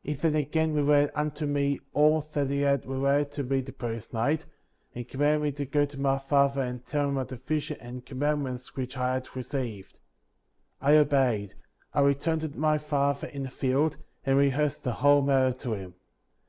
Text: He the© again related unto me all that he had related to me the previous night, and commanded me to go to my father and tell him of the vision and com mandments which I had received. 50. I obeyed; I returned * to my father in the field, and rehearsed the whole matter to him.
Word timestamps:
He 0.00 0.14
the© 0.14 0.36
again 0.36 0.74
related 0.74 1.10
unto 1.16 1.44
me 1.44 1.80
all 1.92 2.20
that 2.34 2.48
he 2.50 2.60
had 2.60 2.86
related 2.86 3.32
to 3.32 3.42
me 3.42 3.62
the 3.62 3.72
previous 3.72 4.12
night, 4.12 4.46
and 4.94 5.08
commanded 5.08 5.42
me 5.42 5.50
to 5.50 5.66
go 5.66 5.84
to 5.86 5.98
my 5.98 6.18
father 6.18 6.62
and 6.62 6.86
tell 6.86 7.08
him 7.08 7.16
of 7.16 7.26
the 7.26 7.34
vision 7.36 7.78
and 7.80 8.06
com 8.06 8.20
mandments 8.20 8.76
which 8.76 8.96
I 8.96 9.14
had 9.14 9.34
received. 9.34 9.98
50. 10.78 10.78
I 10.82 10.96
obeyed; 10.98 11.54
I 11.94 12.00
returned 12.02 12.42
* 12.42 12.42
to 12.42 12.56
my 12.56 12.78
father 12.78 13.26
in 13.26 13.42
the 13.42 13.50
field, 13.50 13.96
and 14.24 14.38
rehearsed 14.38 14.84
the 14.84 14.92
whole 14.92 15.20
matter 15.20 15.52
to 15.58 15.72
him. 15.74 15.94